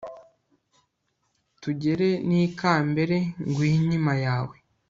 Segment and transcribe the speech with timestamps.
[1.61, 3.17] tugere n' ikambere
[3.49, 4.55] nguhe inkima yawe